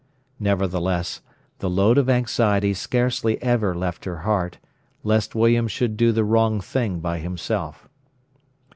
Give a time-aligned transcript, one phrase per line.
[0.39, 1.21] Nevertheless,
[1.59, 4.57] the load of anxiety scarcely ever left her heart,
[5.03, 7.87] lest William should do the wrong thing by himself.